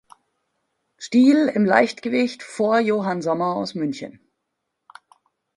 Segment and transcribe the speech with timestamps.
[0.97, 4.19] Stil im Leichtgewicht vor Johann Sommer aus München.